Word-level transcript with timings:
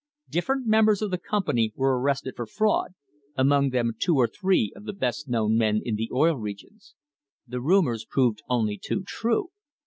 Different 0.31 0.65
members 0.65 1.03
of 1.03 1.11
the 1.11 1.19
company 1.19 1.71
were 1.75 1.99
arrested 2.01 2.35
for 2.35 2.47
fraud, 2.47 2.95
among 3.37 3.69
them 3.69 3.93
two 3.99 4.15
or 4.15 4.25
three 4.27 4.73
of 4.75 4.85
the 4.85 4.93
best 4.93 5.29
known 5.29 5.59
men 5.59 5.79
in 5.85 5.93
the 5.93 6.09
Oil 6.11 6.35
Regions. 6.37 6.95
The 7.47 7.61
rumours 7.61 8.03
proved 8.03 8.41
only 8.49 8.79
too 8.83 9.03
true. 9.05 9.49